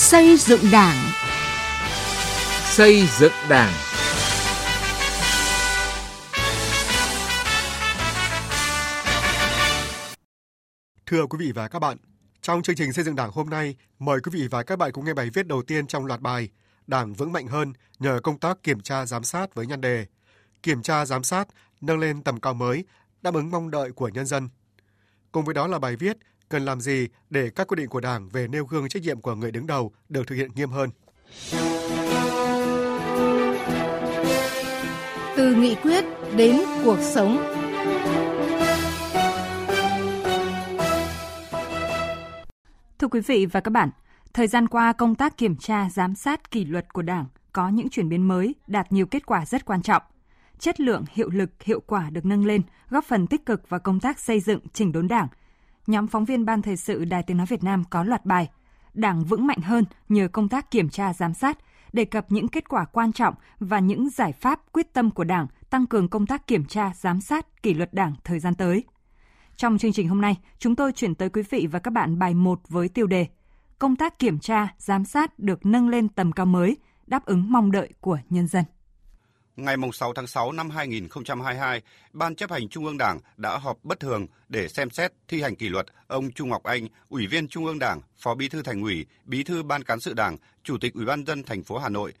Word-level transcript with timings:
Xây 0.00 0.36
dựng 0.36 0.60
Đảng. 0.72 1.12
Xây 2.64 3.02
dựng 3.18 3.32
Đảng. 3.48 3.72
Thưa 11.06 11.26
quý 11.26 11.38
vị 11.38 11.52
và 11.52 11.68
các 11.68 11.78
bạn, 11.78 11.96
trong 12.42 12.62
chương 12.62 12.76
trình 12.76 12.92
xây 12.92 13.04
dựng 13.04 13.16
Đảng 13.16 13.30
hôm 13.30 13.50
nay, 13.50 13.76
mời 13.98 14.20
quý 14.20 14.30
vị 14.40 14.48
và 14.50 14.62
các 14.62 14.78
bạn 14.78 14.92
cùng 14.92 15.04
nghe 15.04 15.14
bài 15.14 15.30
viết 15.34 15.46
đầu 15.46 15.62
tiên 15.62 15.86
trong 15.86 16.06
loạt 16.06 16.20
bài 16.20 16.48
Đảng 16.86 17.14
vững 17.14 17.32
mạnh 17.32 17.46
hơn 17.46 17.72
nhờ 17.98 18.20
công 18.22 18.38
tác 18.38 18.62
kiểm 18.62 18.80
tra 18.80 19.06
giám 19.06 19.24
sát 19.24 19.54
với 19.54 19.66
nhan 19.66 19.80
đề 19.80 20.06
Kiểm 20.62 20.82
tra 20.82 21.06
giám 21.06 21.24
sát 21.24 21.48
nâng 21.80 21.98
lên 21.98 22.22
tầm 22.22 22.40
cao 22.40 22.54
mới, 22.54 22.84
đáp 23.22 23.34
ứng 23.34 23.50
mong 23.50 23.70
đợi 23.70 23.92
của 23.92 24.08
nhân 24.08 24.26
dân. 24.26 24.48
Cùng 25.32 25.44
với 25.44 25.54
đó 25.54 25.66
là 25.66 25.78
bài 25.78 25.96
viết 25.96 26.16
cần 26.50 26.64
làm 26.64 26.80
gì 26.80 27.08
để 27.30 27.50
các 27.50 27.68
quy 27.68 27.76
định 27.76 27.88
của 27.88 28.00
Đảng 28.00 28.28
về 28.28 28.48
nêu 28.48 28.64
gương 28.64 28.88
trách 28.88 29.02
nhiệm 29.02 29.20
của 29.20 29.34
người 29.34 29.50
đứng 29.50 29.66
đầu 29.66 29.92
được 30.08 30.26
thực 30.26 30.34
hiện 30.34 30.50
nghiêm 30.54 30.70
hơn. 30.70 30.90
Từ 35.36 35.54
nghị 35.54 35.74
quyết 35.74 36.04
đến 36.36 36.60
cuộc 36.84 36.98
sống. 37.00 37.36
Thưa 42.98 43.08
quý 43.08 43.20
vị 43.20 43.46
và 43.46 43.60
các 43.60 43.70
bạn, 43.70 43.90
thời 44.32 44.46
gian 44.46 44.68
qua 44.68 44.92
công 44.92 45.14
tác 45.14 45.36
kiểm 45.36 45.56
tra, 45.56 45.90
giám 45.90 46.14
sát 46.14 46.50
kỷ 46.50 46.64
luật 46.64 46.92
của 46.92 47.02
Đảng 47.02 47.26
có 47.52 47.68
những 47.68 47.88
chuyển 47.88 48.08
biến 48.08 48.28
mới, 48.28 48.54
đạt 48.66 48.92
nhiều 48.92 49.06
kết 49.06 49.26
quả 49.26 49.46
rất 49.46 49.64
quan 49.64 49.82
trọng. 49.82 50.02
Chất 50.58 50.80
lượng, 50.80 51.04
hiệu 51.12 51.30
lực, 51.30 51.50
hiệu 51.62 51.80
quả 51.86 52.10
được 52.10 52.24
nâng 52.24 52.44
lên, 52.44 52.62
góp 52.90 53.04
phần 53.04 53.26
tích 53.26 53.46
cực 53.46 53.68
vào 53.68 53.80
công 53.80 54.00
tác 54.00 54.18
xây 54.18 54.40
dựng, 54.40 54.60
chỉnh 54.72 54.92
đốn 54.92 55.08
Đảng. 55.08 55.28
Nhóm 55.90 56.06
phóng 56.06 56.24
viên 56.24 56.44
Ban 56.44 56.62
Thời 56.62 56.76
sự 56.76 57.04
Đài 57.04 57.22
Tiếng 57.22 57.36
Nói 57.36 57.46
Việt 57.46 57.64
Nam 57.64 57.84
có 57.90 58.04
loạt 58.04 58.26
bài 58.26 58.48
Đảng 58.94 59.24
vững 59.24 59.46
mạnh 59.46 59.60
hơn 59.60 59.84
nhờ 60.08 60.28
công 60.28 60.48
tác 60.48 60.70
kiểm 60.70 60.88
tra, 60.88 61.12
giám 61.12 61.34
sát, 61.34 61.58
đề 61.92 62.04
cập 62.04 62.32
những 62.32 62.48
kết 62.48 62.68
quả 62.68 62.84
quan 62.84 63.12
trọng 63.12 63.34
và 63.60 63.78
những 63.78 64.10
giải 64.10 64.32
pháp 64.32 64.60
quyết 64.72 64.92
tâm 64.92 65.10
của 65.10 65.24
Đảng 65.24 65.46
tăng 65.70 65.86
cường 65.86 66.08
công 66.08 66.26
tác 66.26 66.46
kiểm 66.46 66.64
tra, 66.64 66.92
giám 66.96 67.20
sát, 67.20 67.62
kỷ 67.62 67.74
luật 67.74 67.94
Đảng 67.94 68.14
thời 68.24 68.38
gian 68.38 68.54
tới. 68.54 68.84
Trong 69.56 69.78
chương 69.78 69.92
trình 69.92 70.08
hôm 70.08 70.20
nay, 70.20 70.36
chúng 70.58 70.76
tôi 70.76 70.92
chuyển 70.92 71.14
tới 71.14 71.30
quý 71.30 71.42
vị 71.50 71.66
và 71.72 71.78
các 71.78 71.90
bạn 71.90 72.18
bài 72.18 72.34
1 72.34 72.60
với 72.68 72.88
tiêu 72.88 73.06
đề 73.06 73.26
Công 73.78 73.96
tác 73.96 74.18
kiểm 74.18 74.38
tra, 74.38 74.74
giám 74.78 75.04
sát 75.04 75.38
được 75.38 75.66
nâng 75.66 75.88
lên 75.88 76.08
tầm 76.08 76.32
cao 76.32 76.46
mới, 76.46 76.76
đáp 77.06 77.24
ứng 77.24 77.52
mong 77.52 77.72
đợi 77.72 77.92
của 78.00 78.18
nhân 78.30 78.46
dân. 78.46 78.64
Ngày 79.60 79.76
6 79.92 80.12
tháng 80.12 80.26
6 80.26 80.52
năm 80.52 80.70
2022, 80.70 81.82
Ban 82.12 82.34
chấp 82.34 82.50
hành 82.50 82.68
Trung 82.68 82.86
ương 82.86 82.98
Đảng 82.98 83.20
đã 83.36 83.58
họp 83.58 83.78
bất 83.82 84.00
thường 84.00 84.26
để 84.48 84.68
xem 84.68 84.90
xét 84.90 85.12
thi 85.28 85.42
hành 85.42 85.56
kỷ 85.56 85.68
luật 85.68 85.86
ông 86.06 86.32
Trung 86.32 86.48
Ngọc 86.48 86.62
Anh, 86.62 86.88
Ủy 87.08 87.26
viên 87.26 87.48
Trung 87.48 87.66
ương 87.66 87.78
Đảng, 87.78 88.00
Phó 88.16 88.34
Bí 88.34 88.48
thư 88.48 88.62
Thành 88.62 88.82
ủy, 88.82 89.06
Bí 89.24 89.44
thư 89.44 89.62
Ban 89.62 89.84
cán 89.84 90.00
sự 90.00 90.14
Đảng, 90.14 90.36
Chủ 90.64 90.78
tịch 90.78 90.94
Ủy 90.94 91.04
ban 91.04 91.26
dân 91.26 91.42
thành 91.42 91.62
phố 91.62 91.78
Hà 91.78 91.88
Nội, 91.88 92.12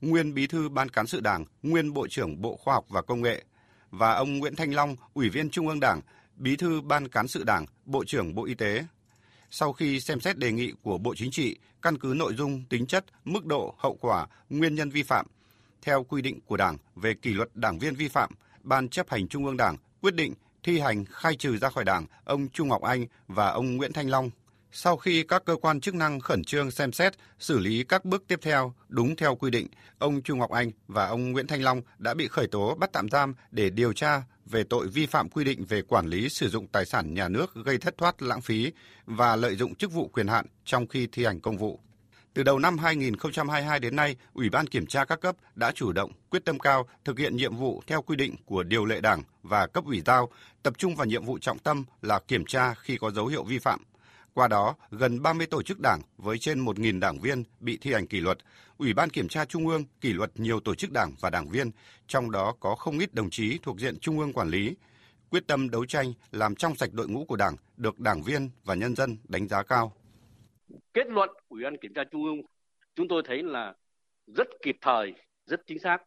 nguyên 0.00 0.34
Bí 0.34 0.46
thư 0.46 0.68
Ban 0.68 0.88
cán 0.88 1.06
sự 1.06 1.20
Đảng, 1.20 1.44
nguyên 1.62 1.92
Bộ 1.92 2.06
trưởng 2.08 2.40
Bộ 2.40 2.56
Khoa 2.56 2.74
học 2.74 2.84
và 2.88 3.02
Công 3.02 3.22
nghệ 3.22 3.44
và 3.90 4.14
ông 4.14 4.38
Nguyễn 4.38 4.56
Thanh 4.56 4.74
Long, 4.74 4.96
Ủy 5.14 5.28
viên 5.28 5.50
Trung 5.50 5.68
ương 5.68 5.80
Đảng, 5.80 6.00
Bí 6.36 6.56
thư 6.56 6.80
Ban 6.80 7.08
Cán 7.08 7.28
sự 7.28 7.44
Đảng, 7.44 7.66
Bộ 7.84 8.04
trưởng 8.04 8.34
Bộ 8.34 8.44
Y 8.44 8.54
tế. 8.54 8.84
Sau 9.50 9.72
khi 9.72 10.00
xem 10.00 10.20
xét 10.20 10.38
đề 10.38 10.52
nghị 10.52 10.72
của 10.82 10.98
Bộ 10.98 11.14
Chính 11.14 11.30
trị, 11.30 11.56
căn 11.82 11.98
cứ 11.98 12.14
nội 12.16 12.34
dung, 12.34 12.64
tính 12.68 12.86
chất, 12.86 13.04
mức 13.24 13.46
độ, 13.46 13.74
hậu 13.78 13.94
quả, 14.00 14.26
nguyên 14.50 14.74
nhân 14.74 14.90
vi 14.90 15.02
phạm, 15.02 15.26
theo 15.82 16.04
quy 16.04 16.22
định 16.22 16.40
của 16.40 16.56
Đảng 16.56 16.76
về 16.94 17.14
kỷ 17.14 17.34
luật 17.34 17.48
đảng 17.54 17.78
viên 17.78 17.94
vi 17.94 18.08
phạm, 18.08 18.30
Ban 18.62 18.88
chấp 18.88 19.10
hành 19.10 19.28
Trung 19.28 19.44
ương 19.44 19.56
Đảng 19.56 19.76
quyết 20.00 20.14
định 20.14 20.34
thi 20.62 20.78
hành 20.78 21.04
khai 21.04 21.36
trừ 21.36 21.56
ra 21.56 21.70
khỏi 21.70 21.84
Đảng 21.84 22.06
ông 22.24 22.48
Trung 22.48 22.68
Ngọc 22.68 22.82
Anh 22.82 23.06
và 23.26 23.48
ông 23.48 23.76
Nguyễn 23.76 23.92
Thanh 23.92 24.10
Long. 24.10 24.30
Sau 24.72 24.96
khi 24.96 25.22
các 25.22 25.44
cơ 25.44 25.56
quan 25.56 25.80
chức 25.80 25.94
năng 25.94 26.20
khẩn 26.20 26.44
trương 26.44 26.70
xem 26.70 26.92
xét, 26.92 27.12
xử 27.38 27.58
lý 27.58 27.84
các 27.84 28.04
bước 28.04 28.24
tiếp 28.28 28.38
theo 28.42 28.74
đúng 28.88 29.16
theo 29.16 29.34
quy 29.34 29.50
định, 29.50 29.66
ông 29.98 30.22
Trung 30.22 30.38
Ngọc 30.38 30.50
Anh 30.50 30.70
và 30.88 31.06
ông 31.06 31.32
Nguyễn 31.32 31.46
Thanh 31.46 31.62
Long 31.62 31.82
đã 31.98 32.14
bị 32.14 32.28
khởi 32.28 32.46
tố 32.46 32.74
bắt 32.74 32.90
tạm 32.92 33.08
giam 33.08 33.34
để 33.50 33.70
điều 33.70 33.92
tra 33.92 34.22
về 34.46 34.64
tội 34.64 34.88
vi 34.88 35.06
phạm 35.06 35.28
quy 35.28 35.44
định 35.44 35.64
về 35.64 35.82
quản 35.82 36.06
lý 36.06 36.28
sử 36.28 36.48
dụng 36.48 36.66
tài 36.66 36.86
sản 36.86 37.14
nhà 37.14 37.28
nước 37.28 37.54
gây 37.64 37.78
thất 37.78 37.98
thoát 37.98 38.22
lãng 38.22 38.40
phí 38.40 38.72
và 39.06 39.36
lợi 39.36 39.56
dụng 39.56 39.74
chức 39.74 39.92
vụ 39.92 40.08
quyền 40.08 40.28
hạn 40.28 40.46
trong 40.64 40.86
khi 40.86 41.08
thi 41.12 41.24
hành 41.24 41.40
công 41.40 41.56
vụ. 41.56 41.80
Từ 42.38 42.44
đầu 42.44 42.58
năm 42.58 42.78
2022 42.78 43.80
đến 43.80 43.96
nay, 43.96 44.16
Ủy 44.32 44.50
ban 44.50 44.66
Kiểm 44.66 44.86
tra 44.86 45.04
các 45.04 45.20
cấp 45.20 45.36
đã 45.54 45.72
chủ 45.72 45.92
động, 45.92 46.12
quyết 46.30 46.44
tâm 46.44 46.58
cao 46.58 46.88
thực 47.04 47.18
hiện 47.18 47.36
nhiệm 47.36 47.56
vụ 47.56 47.82
theo 47.86 48.02
quy 48.02 48.16
định 48.16 48.36
của 48.46 48.62
điều 48.62 48.84
lệ 48.84 49.00
Đảng 49.00 49.22
và 49.42 49.66
cấp 49.66 49.84
ủy 49.84 50.02
giao, 50.06 50.28
tập 50.62 50.78
trung 50.78 50.96
vào 50.96 51.06
nhiệm 51.06 51.24
vụ 51.24 51.38
trọng 51.38 51.58
tâm 51.58 51.84
là 52.02 52.20
kiểm 52.28 52.44
tra 52.44 52.74
khi 52.74 52.96
có 52.96 53.10
dấu 53.10 53.26
hiệu 53.26 53.44
vi 53.44 53.58
phạm. 53.58 53.80
Qua 54.34 54.48
đó, 54.48 54.74
gần 54.90 55.22
30 55.22 55.46
tổ 55.46 55.62
chức 55.62 55.80
đảng 55.80 56.00
với 56.18 56.38
trên 56.38 56.64
1.000 56.64 57.00
đảng 57.00 57.20
viên 57.20 57.44
bị 57.60 57.78
thi 57.80 57.92
hành 57.92 58.06
kỷ 58.06 58.20
luật. 58.20 58.38
Ủy 58.78 58.92
ban 58.94 59.10
Kiểm 59.10 59.28
tra 59.28 59.44
Trung 59.44 59.68
ương 59.68 59.84
kỷ 60.00 60.12
luật 60.12 60.30
nhiều 60.34 60.60
tổ 60.60 60.74
chức 60.74 60.92
đảng 60.92 61.12
và 61.20 61.30
đảng 61.30 61.48
viên, 61.48 61.70
trong 62.06 62.30
đó 62.30 62.54
có 62.60 62.74
không 62.74 62.98
ít 62.98 63.14
đồng 63.14 63.30
chí 63.30 63.58
thuộc 63.62 63.80
diện 63.80 63.98
Trung 64.00 64.18
ương 64.18 64.32
quản 64.32 64.48
lý. 64.48 64.76
Quyết 65.30 65.46
tâm 65.46 65.70
đấu 65.70 65.86
tranh 65.86 66.12
làm 66.32 66.54
trong 66.54 66.76
sạch 66.76 66.92
đội 66.92 67.08
ngũ 67.08 67.24
của 67.24 67.36
đảng 67.36 67.56
được 67.76 68.00
đảng 68.00 68.22
viên 68.22 68.50
và 68.64 68.74
nhân 68.74 68.96
dân 68.96 69.16
đánh 69.28 69.48
giá 69.48 69.62
cao. 69.62 69.92
Kết 70.94 71.06
luận 71.06 71.30
Ủy 71.48 71.64
ban 71.64 71.76
Kiểm 71.76 71.94
tra 71.94 72.04
Trung 72.04 72.24
ương 72.24 72.42
chúng 72.94 73.08
tôi 73.08 73.22
thấy 73.24 73.42
là 73.42 73.74
rất 74.26 74.48
kịp 74.62 74.76
thời, 74.80 75.12
rất 75.46 75.60
chính 75.66 75.78
xác. 75.78 75.98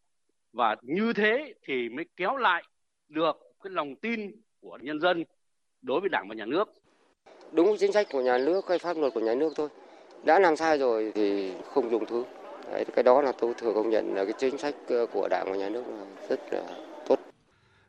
Và 0.53 0.75
như 0.81 1.13
thế 1.13 1.53
thì 1.67 1.89
mới 1.89 2.05
kéo 2.17 2.37
lại 2.37 2.63
được 3.09 3.35
cái 3.63 3.71
lòng 3.71 3.95
tin 3.95 4.41
của 4.59 4.79
nhân 4.81 4.99
dân 4.99 5.23
đối 5.81 5.99
với 5.99 6.09
Đảng 6.09 6.27
và 6.29 6.35
Nhà 6.35 6.45
nước. 6.45 6.69
Đúng 7.51 7.75
chính 7.79 7.91
sách 7.91 8.07
của 8.11 8.21
nhà 8.21 8.37
nước 8.37 8.69
hay 8.69 8.79
pháp 8.79 8.97
luật 8.97 9.13
của 9.13 9.19
nhà 9.19 9.35
nước 9.35 9.53
thôi. 9.55 9.69
Đã 10.23 10.39
làm 10.39 10.55
sai 10.55 10.77
rồi 10.77 11.11
thì 11.15 11.53
không 11.73 11.89
dùng 11.89 12.05
thứ. 12.05 12.23
Đấy, 12.71 12.85
cái 12.95 13.03
đó 13.03 13.21
là 13.21 13.31
tôi 13.31 13.53
thừa 13.57 13.73
công 13.73 13.89
nhận 13.89 14.15
là 14.15 14.25
cái 14.25 14.33
chính 14.37 14.57
sách 14.57 14.75
ờ, 14.87 15.05
của 15.05 15.27
đảng 15.27 15.47
và 15.51 15.57
nhà 15.57 15.69
nước 15.69 15.83
là 15.87 16.05
rất 16.29 16.39
là 16.51 16.85
tốt. 17.07 17.19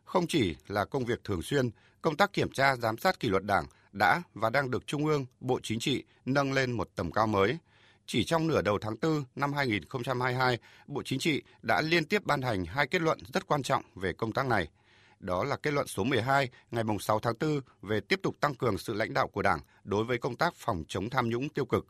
Không 0.04 0.24
chỉ 0.28 0.56
là 0.68 0.84
công 0.84 1.04
việc 1.04 1.24
thường 1.24 1.42
xuyên 1.42 1.70
công 2.02 2.16
tác 2.16 2.32
kiểm 2.32 2.52
tra 2.52 2.76
giám 2.76 2.96
sát 2.96 3.20
kỷ 3.20 3.28
luật 3.28 3.44
đảng 3.44 3.64
đã 3.92 4.22
và 4.34 4.50
đang 4.50 4.70
được 4.70 4.86
Trung 4.86 5.06
ương, 5.06 5.26
Bộ 5.40 5.60
Chính 5.62 5.80
trị 5.80 6.04
nâng 6.24 6.52
lên 6.52 6.72
một 6.72 6.88
tầm 6.94 7.12
cao 7.12 7.26
mới. 7.26 7.58
Chỉ 8.06 8.24
trong 8.24 8.46
nửa 8.46 8.62
đầu 8.62 8.78
tháng 8.78 8.96
4 9.02 9.24
năm 9.36 9.52
2022, 9.52 10.58
Bộ 10.86 11.02
Chính 11.02 11.18
trị 11.18 11.42
đã 11.62 11.80
liên 11.80 12.04
tiếp 12.04 12.24
ban 12.24 12.42
hành 12.42 12.64
hai 12.64 12.86
kết 12.86 13.02
luận 13.02 13.18
rất 13.34 13.46
quan 13.46 13.62
trọng 13.62 13.82
về 13.94 14.12
công 14.12 14.32
tác 14.32 14.46
này– 14.46 14.68
đó 15.22 15.44
là 15.44 15.56
kết 15.56 15.70
luận 15.70 15.86
số 15.86 16.04
12 16.04 16.48
ngày 16.70 16.84
6 17.00 17.20
tháng 17.20 17.34
4 17.40 17.60
về 17.82 18.00
tiếp 18.00 18.20
tục 18.22 18.36
tăng 18.40 18.54
cường 18.54 18.78
sự 18.78 18.94
lãnh 18.94 19.14
đạo 19.14 19.28
của 19.28 19.42
Đảng 19.42 19.60
đối 19.84 20.04
với 20.04 20.18
công 20.18 20.36
tác 20.36 20.54
phòng 20.54 20.84
chống 20.88 21.10
tham 21.10 21.28
nhũng 21.28 21.48
tiêu 21.48 21.64
cực 21.64 21.86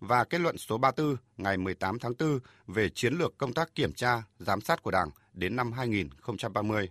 và 0.00 0.24
kết 0.24 0.40
luận 0.40 0.58
số 0.58 0.78
34 0.78 1.16
ngày 1.36 1.56
18 1.56 1.98
tháng 1.98 2.12
4 2.18 2.38
về 2.66 2.88
chiến 2.88 3.14
lược 3.14 3.38
công 3.38 3.52
tác 3.52 3.74
kiểm 3.74 3.92
tra, 3.92 4.22
giám 4.38 4.60
sát 4.60 4.82
của 4.82 4.90
Đảng 4.90 5.10
đến 5.32 5.56
năm 5.56 5.72
2030. 5.72 6.90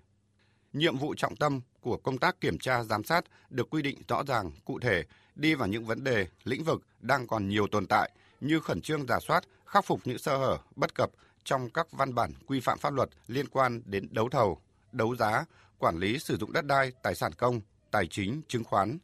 Nhiệm 0.73 0.97
vụ 0.97 1.15
trọng 1.17 1.35
tâm 1.35 1.61
của 1.81 1.97
công 1.97 2.17
tác 2.17 2.41
kiểm 2.41 2.57
tra 2.59 2.83
giám 2.83 3.03
sát 3.03 3.25
được 3.49 3.69
quy 3.69 3.81
định 3.81 4.01
rõ 4.07 4.23
ràng, 4.27 4.51
cụ 4.65 4.79
thể, 4.79 5.03
đi 5.35 5.55
vào 5.55 5.67
những 5.67 5.85
vấn 5.85 6.03
đề, 6.03 6.27
lĩnh 6.43 6.63
vực 6.63 6.81
đang 7.01 7.27
còn 7.27 7.49
nhiều 7.49 7.67
tồn 7.67 7.87
tại 7.87 8.11
như 8.41 8.59
khẩn 8.59 8.81
trương 8.81 9.07
giả 9.07 9.19
soát, 9.27 9.43
khắc 9.65 9.85
phục 9.85 9.99
những 10.05 10.17
sơ 10.17 10.37
hở, 10.37 10.57
bất 10.75 10.95
cập 10.95 11.09
trong 11.43 11.69
các 11.69 11.87
văn 11.91 12.15
bản 12.15 12.31
quy 12.47 12.59
phạm 12.59 12.77
pháp 12.77 12.93
luật 12.93 13.09
liên 13.27 13.47
quan 13.47 13.81
đến 13.85 14.07
đấu 14.11 14.29
thầu, 14.29 14.57
đấu 14.91 15.15
giá, 15.15 15.45
quản 15.77 15.99
lý 15.99 16.19
sử 16.19 16.37
dụng 16.37 16.53
đất 16.53 16.65
đai, 16.65 16.91
tài 17.01 17.15
sản 17.15 17.31
công, 17.33 17.61
tài 17.91 18.07
chính, 18.07 18.41
chứng 18.47 18.63
khoán, 18.63 18.97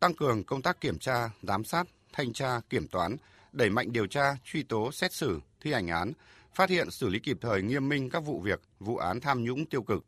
tăng 0.00 0.14
cường 0.14 0.44
công 0.44 0.62
tác 0.62 0.80
kiểm 0.80 0.98
tra, 0.98 1.30
giám 1.42 1.64
sát, 1.64 1.86
thanh 2.12 2.32
tra, 2.32 2.60
kiểm 2.70 2.88
toán, 2.88 3.16
đẩy 3.52 3.70
mạnh 3.70 3.92
điều 3.92 4.06
tra, 4.06 4.36
truy 4.44 4.62
tố, 4.62 4.92
xét 4.92 5.12
xử, 5.12 5.40
thi 5.60 5.72
hành 5.72 5.88
án, 5.88 6.12
phát 6.54 6.70
hiện 6.70 6.90
xử 6.90 7.08
lý 7.08 7.18
kịp 7.18 7.38
thời 7.40 7.62
nghiêm 7.62 7.88
minh 7.88 8.10
các 8.10 8.20
vụ 8.20 8.40
việc, 8.40 8.60
vụ 8.80 8.96
án 8.96 9.20
tham 9.20 9.44
nhũng 9.44 9.66
tiêu 9.66 9.82
cực, 9.82 10.04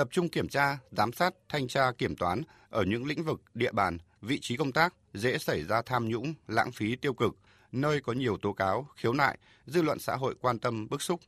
tập 0.00 0.08
trung 0.10 0.28
kiểm 0.28 0.48
tra, 0.48 0.78
giám 0.90 1.12
sát, 1.12 1.34
thanh 1.48 1.68
tra, 1.68 1.92
kiểm 1.98 2.16
toán 2.16 2.42
ở 2.70 2.82
những 2.82 3.06
lĩnh 3.06 3.22
vực, 3.22 3.40
địa 3.54 3.72
bàn, 3.72 3.98
vị 4.20 4.38
trí 4.40 4.56
công 4.56 4.72
tác 4.72 4.94
dễ 5.12 5.38
xảy 5.38 5.62
ra 5.64 5.82
tham 5.86 6.08
nhũng, 6.08 6.34
lãng 6.48 6.70
phí 6.72 6.96
tiêu 6.96 7.14
cực, 7.14 7.34
nơi 7.72 8.00
có 8.00 8.12
nhiều 8.12 8.36
tố 8.42 8.52
cáo, 8.52 8.86
khiếu 8.96 9.12
nại, 9.12 9.38
dư 9.66 9.82
luận 9.82 9.98
xã 9.98 10.16
hội 10.16 10.34
quan 10.40 10.58
tâm 10.58 10.88
bức 10.90 11.02
xúc, 11.02 11.20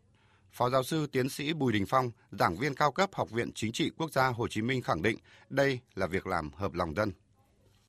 Phó 0.51 0.69
giáo 0.69 0.83
sư 0.83 1.07
tiến 1.13 1.29
sĩ 1.29 1.53
Bùi 1.53 1.73
Đình 1.73 1.85
Phong, 1.89 2.11
giảng 2.31 2.55
viên 2.61 2.75
cao 2.75 2.93
cấp 2.93 3.09
Học 3.13 3.31
viện 3.31 3.51
Chính 3.55 3.73
trị 3.73 3.91
Quốc 3.99 4.11
gia 4.11 4.29
Hồ 4.29 4.49
Chí 4.49 4.63
Minh 4.63 4.83
khẳng 4.83 5.03
định 5.03 5.17
đây 5.51 5.81
là 5.95 6.07
việc 6.07 6.27
làm 6.27 6.51
hợp 6.55 6.73
lòng 6.75 6.95
dân. 6.95 7.09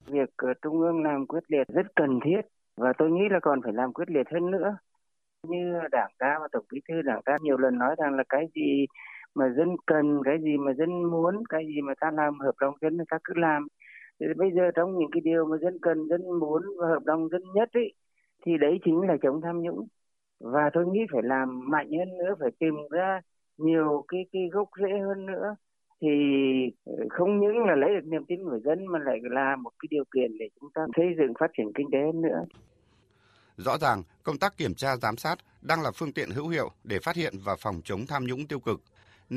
Việc 0.06 0.30
ờ, 0.38 0.54
Trung 0.62 0.80
ương 0.80 1.04
làm 1.04 1.28
quyết 1.28 1.44
liệt 1.48 1.68
rất 1.68 1.96
cần 1.96 2.20
thiết 2.26 2.42
và 2.78 2.94
tôi 2.98 3.12
nghĩ 3.12 3.24
là 3.32 3.40
còn 3.42 3.62
phải 3.64 3.74
làm 3.74 3.94
quyết 3.94 4.10
liệt 4.10 4.28
hơn 4.34 4.52
nữa. 4.52 4.78
Như 5.48 5.74
Đảng 5.92 6.12
ta 6.20 6.38
và 6.42 6.48
Tổng 6.52 6.66
Bí 6.72 6.80
thư 6.88 7.02
Đảng 7.02 7.22
ta 7.26 7.38
nhiều 7.42 7.58
lần 7.58 7.78
nói 7.78 7.96
rằng 7.98 8.14
là 8.16 8.24
cái 8.30 8.46
gì 8.56 8.86
mà 9.36 9.46
dân 9.58 9.76
cần, 9.86 10.22
cái 10.26 10.38
gì 10.42 10.58
mà 10.58 10.74
dân 10.74 11.04
muốn, 11.04 11.44
cái 11.50 11.66
gì 11.68 11.82
mà 11.82 11.94
ta 12.02 12.12
làm 12.12 12.40
hợp 12.40 12.56
đồng 12.62 12.76
dân 12.82 12.98
thì 12.98 13.04
ta 13.10 13.18
cứ 13.24 13.34
làm. 13.38 13.68
Thì 14.20 14.26
bây 14.38 14.52
giờ 14.52 14.72
trong 14.76 15.00
những 15.00 15.10
cái 15.12 15.22
điều 15.22 15.46
mà 15.46 15.58
dân 15.62 15.78
cần, 15.82 16.08
dân 16.10 16.40
muốn 16.40 16.62
và 16.80 16.88
hợp 16.88 17.06
đồng 17.06 17.30
dân 17.30 17.42
nhất 17.56 17.70
ấy, 17.74 17.94
thì 18.46 18.52
đấy 18.60 18.80
chính 18.86 19.02
là 19.02 19.18
chống 19.22 19.42
tham 19.42 19.62
nhũng 19.62 19.88
và 20.44 20.70
tôi 20.74 20.86
nghĩ 20.88 21.00
phải 21.12 21.22
làm 21.24 21.70
mạnh 21.70 21.90
hơn 22.00 22.18
nữa 22.18 22.36
phải 22.40 22.50
tìm 22.60 22.74
ra 22.92 23.22
nhiều 23.58 24.06
cái 24.08 24.26
cái 24.32 24.42
gốc 24.52 24.70
rễ 24.82 25.00
hơn 25.08 25.26
nữa 25.26 25.56
thì 26.02 26.10
ờ, 26.86 26.94
không 27.10 27.40
những 27.40 27.58
là 27.66 27.76
lấy 27.76 27.90
được 27.90 28.08
niềm 28.08 28.26
tin 28.28 28.44
của 28.44 28.60
dân 28.66 28.86
mà 28.86 29.00
lại 29.00 29.20
là 29.24 29.56
một 29.56 29.72
cái 29.80 29.88
điều 29.90 30.04
kiện 30.16 30.38
để 30.38 30.50
chúng 30.60 30.70
ta 30.74 30.82
xây 30.96 31.06
dựng 31.18 31.34
phát 31.40 31.52
triển 31.58 31.72
kinh 31.76 31.88
tế 31.92 32.00
hơn 32.00 32.22
nữa. 32.22 32.46
Rõ 33.58 33.78
ràng, 33.78 34.04
công 34.24 34.38
tác 34.38 34.58
kiểm 34.58 34.74
tra 34.74 34.96
giám 34.96 35.18
sát 35.18 35.36
đang 35.62 35.82
là 35.82 35.92
phương 35.96 36.12
tiện 36.12 36.30
hữu 36.30 36.48
hiệu 36.48 36.70
để 36.84 37.00
phát 37.04 37.16
hiện 37.16 37.34
và 37.46 37.56
phòng 37.60 37.82
chống 37.84 38.06
tham 38.08 38.24
nhũng 38.24 38.48
tiêu 38.48 38.60
cực. 38.60 38.82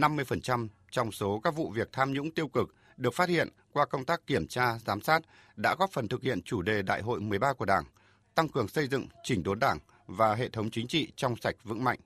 50% 0.01 0.69
trong 0.91 1.13
số 1.13 1.41
các 1.45 1.55
vụ 1.55 1.71
việc 1.71 1.89
tham 1.93 2.13
nhũng 2.13 2.31
tiêu 2.31 2.49
cực 2.49 2.75
được 2.97 3.15
phát 3.15 3.29
hiện 3.29 3.49
qua 3.73 3.87
công 3.87 4.05
tác 4.05 4.27
kiểm 4.27 4.47
tra, 4.47 4.79
giám 4.87 5.01
sát 5.01 5.23
đã 5.57 5.75
góp 5.79 5.91
phần 5.91 6.09
thực 6.09 6.23
hiện 6.23 6.43
chủ 6.43 6.63
đề 6.63 6.83
Đại 6.83 7.03
hội 7.03 7.21
13 7.21 7.53
của 7.53 7.65
Đảng, 7.65 7.85
tăng 8.35 8.49
cường 8.49 8.69
xây 8.69 8.89
dựng 8.89 9.07
chỉnh 9.25 9.43
đốn 9.43 9.59
Đảng 9.59 9.79
và 10.07 10.35
hệ 10.35 10.49
thống 10.49 10.71
chính 10.71 10.87
trị 10.87 11.13
trong 11.17 11.37
sạch 11.37 11.57
vững 11.65 11.85
mạnh. 11.85 11.99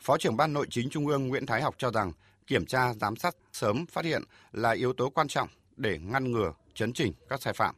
Phó 0.00 0.18
trưởng 0.18 0.36
Ban 0.36 0.52
Nội 0.52 0.66
chính 0.70 0.90
Trung 0.90 1.06
ương 1.06 1.28
Nguyễn 1.28 1.46
Thái 1.46 1.62
Học 1.62 1.74
cho 1.78 1.90
rằng 1.90 2.12
kiểm 2.46 2.66
tra, 2.66 2.94
giám 2.94 3.16
sát 3.16 3.36
sớm 3.52 3.86
phát 3.86 4.04
hiện 4.04 4.22
là 4.52 4.70
yếu 4.70 4.92
tố 4.92 5.10
quan 5.10 5.28
trọng 5.28 5.48
để 5.76 5.98
ngăn 5.98 6.32
ngừa, 6.32 6.52
chấn 6.74 6.92
chỉnh 6.92 7.12
các 7.28 7.42
sai 7.42 7.52
phạm. 7.52 7.74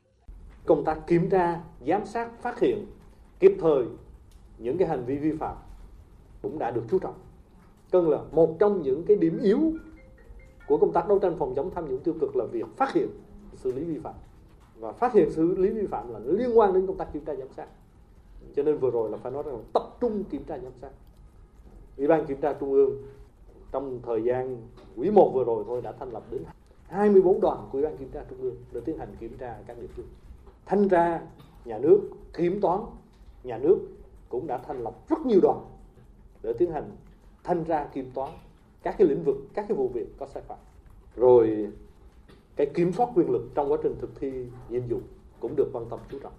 Công 0.66 0.84
tác 0.84 0.98
kiểm 1.06 1.30
tra, 1.30 1.60
giám 1.86 2.06
sát, 2.06 2.28
phát 2.42 2.60
hiện 2.60 2.86
kịp 3.40 3.52
thời 3.60 3.84
những 4.58 4.78
cái 4.78 4.88
hành 4.88 5.06
vi 5.06 5.16
vi 5.16 5.32
phạm 5.40 5.56
cũng 6.42 6.58
đã 6.58 6.70
được 6.70 6.82
chú 6.90 6.98
trọng. 6.98 7.27
Cần 7.90 8.08
là 8.08 8.20
một 8.32 8.56
trong 8.58 8.82
những 8.82 9.04
cái 9.04 9.16
điểm 9.16 9.38
yếu 9.42 9.58
của 10.66 10.76
công 10.76 10.92
tác 10.92 11.08
đấu 11.08 11.18
tranh 11.18 11.36
phòng 11.38 11.54
chống 11.56 11.70
tham 11.74 11.88
nhũng 11.88 12.02
tiêu 12.02 12.14
cực 12.20 12.36
là 12.36 12.44
việc 12.44 12.66
phát 12.76 12.92
hiện, 12.92 13.08
xử 13.56 13.72
lý 13.72 13.84
vi 13.84 13.98
phạm. 13.98 14.14
Và 14.78 14.92
phát 14.92 15.12
hiện, 15.12 15.30
xử 15.30 15.56
lý 15.56 15.70
vi 15.70 15.86
phạm 15.86 16.12
là 16.12 16.18
liên 16.18 16.58
quan 16.58 16.72
đến 16.72 16.86
công 16.86 16.96
tác 16.96 17.12
kiểm 17.12 17.24
tra 17.24 17.34
giám 17.34 17.48
sát. 17.56 17.66
Cho 18.56 18.62
nên 18.62 18.78
vừa 18.78 18.90
rồi 18.90 19.10
là 19.10 19.16
phải 19.16 19.32
nói 19.32 19.42
rằng 19.42 19.62
tập 19.74 19.82
trung 20.00 20.24
kiểm 20.24 20.44
tra 20.44 20.58
giám 20.58 20.72
sát. 20.80 20.90
Ủy 21.96 22.06
ban 22.06 22.26
kiểm 22.26 22.40
tra 22.40 22.52
trung 22.52 22.72
ương 22.72 23.02
trong 23.72 24.00
thời 24.02 24.22
gian 24.24 24.62
quý 24.96 25.10
1 25.10 25.30
vừa 25.34 25.44
rồi 25.44 25.64
thôi 25.66 25.80
đã 25.82 25.92
thành 25.92 26.10
lập 26.10 26.22
đến 26.30 26.42
24 26.86 27.40
đoàn 27.40 27.58
của 27.72 27.78
ủy 27.78 27.82
ban 27.82 27.96
kiểm 27.96 28.08
tra 28.08 28.24
trung 28.30 28.40
ương 28.40 28.56
để 28.72 28.80
tiến 28.84 28.98
hành 28.98 29.16
kiểm 29.20 29.36
tra 29.38 29.58
các 29.66 29.78
địa 29.80 29.86
phương. 29.86 30.06
Thanh 30.66 30.88
tra 30.88 31.20
nhà 31.64 31.78
nước, 31.78 32.00
kiểm 32.32 32.60
toán 32.60 32.80
nhà 33.44 33.58
nước 33.58 33.78
cũng 34.28 34.46
đã 34.46 34.58
thành 34.58 34.82
lập 34.82 35.08
rất 35.08 35.18
nhiều 35.26 35.40
đoàn 35.42 35.58
để 36.42 36.52
tiến 36.58 36.72
hành 36.72 36.90
thanh 37.44 37.64
tra 37.64 37.86
kiểm 37.94 38.10
toán 38.14 38.32
các 38.82 38.94
cái 38.98 39.08
lĩnh 39.08 39.24
vực 39.24 39.36
các 39.54 39.64
cái 39.68 39.76
vụ 39.76 39.88
việc 39.94 40.06
có 40.18 40.26
sai 40.34 40.42
phạm 40.48 40.58
rồi 41.16 41.68
cái 42.56 42.66
kiểm 42.74 42.92
soát 42.92 43.08
quyền 43.14 43.30
lực 43.30 43.50
trong 43.54 43.72
quá 43.72 43.78
trình 43.82 43.94
thực 44.00 44.20
thi 44.20 44.30
nhiệm 44.68 44.88
vụ 44.88 45.00
cũng 45.40 45.56
được 45.56 45.70
quan 45.72 45.84
tâm 45.90 45.98
chú 46.10 46.18
trọng 46.22 46.32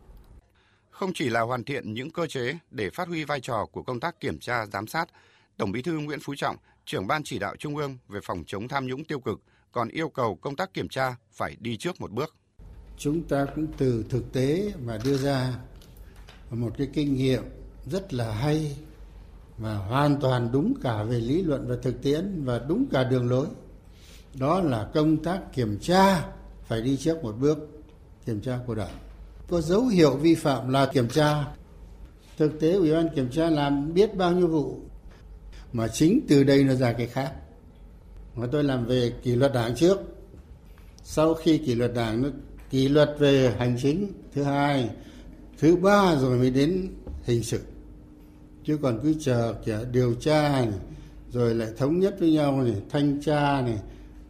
không 0.89 1.11
chỉ 1.13 1.29
là 1.29 1.41
hoàn 1.41 1.63
thiện 1.63 1.93
những 1.93 2.11
cơ 2.11 2.27
chế 2.27 2.57
để 2.71 2.89
phát 2.89 3.07
huy 3.07 3.23
vai 3.23 3.39
trò 3.39 3.65
của 3.71 3.83
công 3.83 3.99
tác 3.99 4.19
kiểm 4.19 4.39
tra 4.39 4.65
giám 4.65 4.87
sát 4.87 5.09
Tổng 5.59 5.71
Bí 5.71 5.81
thư 5.81 5.97
Nguyễn 5.99 6.19
Phú 6.23 6.35
Trọng, 6.35 6.55
trưởng 6.85 7.07
ban 7.07 7.23
chỉ 7.23 7.39
đạo 7.39 7.55
Trung 7.55 7.77
ương 7.77 7.97
về 8.07 8.19
phòng 8.23 8.43
chống 8.47 8.67
tham 8.67 8.87
nhũng 8.87 9.03
tiêu 9.03 9.19
cực 9.19 9.39
còn 9.71 9.89
yêu 9.89 10.09
cầu 10.09 10.35
công 10.35 10.55
tác 10.55 10.73
kiểm 10.73 10.89
tra 10.89 11.15
phải 11.31 11.55
đi 11.59 11.77
trước 11.77 12.01
một 12.01 12.11
bước. 12.11 12.35
Chúng 12.97 13.23
ta 13.23 13.45
cũng 13.55 13.67
từ 13.77 14.05
thực 14.09 14.33
tế 14.33 14.73
mà 14.85 14.99
đưa 15.05 15.17
ra 15.17 15.53
một 16.51 16.69
cái 16.77 16.89
kinh 16.93 17.15
nghiệm 17.15 17.43
rất 17.85 18.13
là 18.13 18.31
hay 18.31 18.77
và 19.59 19.75
hoàn 19.75 20.19
toàn 20.21 20.49
đúng 20.51 20.73
cả 20.81 21.03
về 21.03 21.19
lý 21.19 21.41
luận 21.41 21.67
và 21.67 21.75
thực 21.81 22.01
tiễn 22.01 22.43
và 22.43 22.59
đúng 22.59 22.85
cả 22.91 23.03
đường 23.03 23.29
lối. 23.29 23.47
Đó 24.33 24.61
là 24.61 24.89
công 24.93 25.17
tác 25.17 25.53
kiểm 25.53 25.79
tra, 25.79 26.25
phải 26.67 26.81
đi 26.81 26.97
trước 26.97 27.23
một 27.23 27.35
bước, 27.39 27.57
kiểm 28.25 28.41
tra 28.41 28.59
của 28.67 28.75
đảng. 28.75 28.97
Có 29.49 29.61
dấu 29.61 29.85
hiệu 29.87 30.17
vi 30.17 30.35
phạm 30.35 30.69
là 30.69 30.85
kiểm 30.85 31.07
tra. 31.07 31.45
Thực 32.37 32.59
tế 32.59 32.73
ủy 32.73 32.93
ban 32.93 33.15
kiểm 33.15 33.29
tra 33.29 33.49
làm 33.49 33.93
biết 33.93 34.15
bao 34.15 34.31
nhiêu 34.31 34.47
vụ, 34.47 34.79
mà 35.73 35.87
chính 35.87 36.19
từ 36.27 36.43
đây 36.43 36.63
nó 36.63 36.73
ra 36.73 36.93
cái 36.93 37.07
khác. 37.07 37.33
Mà 38.35 38.47
tôi 38.51 38.63
làm 38.63 38.85
về 38.85 39.13
kỷ 39.23 39.35
luật 39.35 39.53
đảng 39.53 39.75
trước. 39.75 39.99
Sau 41.03 41.33
khi 41.33 41.57
kỷ 41.57 41.75
luật 41.75 41.93
đảng 41.93 42.21
nó 42.21 42.29
kỷ 42.69 42.87
luật 42.87 43.15
về 43.19 43.55
hành 43.57 43.77
chính, 43.81 44.13
thứ 44.33 44.43
hai, 44.43 44.89
thứ 45.57 45.75
ba 45.75 46.15
rồi 46.15 46.37
mới 46.37 46.51
đến 46.51 46.87
hình 47.23 47.43
sự 47.43 47.59
chứ 48.63 48.77
còn 48.81 48.99
cứ 49.03 49.15
chờ 49.19 49.55
kẻ 49.65 49.79
điều 49.91 50.13
tra 50.13 50.49
này, 50.49 50.79
rồi 51.31 51.55
lại 51.55 51.69
thống 51.77 51.99
nhất 51.99 52.15
với 52.19 52.31
nhau 52.31 52.61
này 52.61 52.81
thanh 52.89 53.21
tra 53.21 53.61
này 53.61 53.79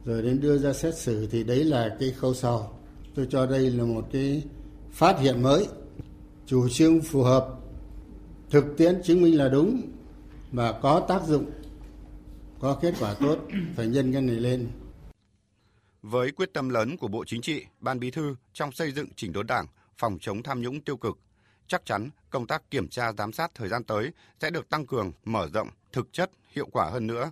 rồi 0.05 0.21
đến 0.21 0.41
đưa 0.41 0.57
ra 0.57 0.73
xét 0.73 0.97
xử 0.97 1.27
thì 1.31 1.43
đấy 1.43 1.63
là 1.63 1.95
cái 1.99 2.11
khâu 2.11 2.33
sau. 2.33 2.79
Tôi 3.15 3.27
cho 3.29 3.45
đây 3.45 3.71
là 3.71 3.83
một 3.83 4.05
cái 4.11 4.43
phát 4.91 5.19
hiện 5.19 5.43
mới. 5.43 5.67
Chủ 6.45 6.69
trương 6.69 7.01
phù 7.01 7.23
hợp 7.23 7.47
thực 8.49 8.65
tiễn 8.77 9.01
chứng 9.03 9.21
minh 9.21 9.37
là 9.37 9.49
đúng 9.49 9.81
và 10.51 10.71
có 10.71 10.99
tác 10.99 11.23
dụng 11.27 11.51
có 12.59 12.79
kết 12.81 12.93
quả 12.99 13.13
tốt 13.13 13.37
phải 13.75 13.87
nhân 13.87 14.13
cái 14.13 14.21
này 14.21 14.35
lên. 14.35 14.67
Với 16.01 16.31
quyết 16.31 16.53
tâm 16.53 16.69
lớn 16.69 16.97
của 16.97 17.07
Bộ 17.07 17.23
Chính 17.27 17.41
trị, 17.41 17.65
Ban 17.79 17.99
Bí 17.99 18.11
thư 18.11 18.35
trong 18.53 18.71
xây 18.71 18.91
dựng 18.91 19.07
chỉnh 19.15 19.33
đốn 19.33 19.47
Đảng, 19.47 19.65
phòng 19.97 20.17
chống 20.21 20.43
tham 20.43 20.61
nhũng 20.61 20.81
tiêu 20.81 20.97
cực, 20.97 21.17
chắc 21.69 21.85
chắn 21.85 22.09
công 22.29 22.47
tác 22.47 22.71
kiểm 22.71 22.87
tra 22.87 23.11
giám 23.11 23.33
sát 23.33 23.51
thời 23.55 23.69
gian 23.69 23.83
tới 23.83 24.11
sẽ 24.41 24.49
được 24.49 24.69
tăng 24.69 24.85
cường, 24.85 25.11
mở 25.25 25.47
rộng, 25.53 25.69
thực 25.91 26.13
chất, 26.13 26.31
hiệu 26.51 26.67
quả 26.71 26.89
hơn 26.89 27.07
nữa. 27.07 27.31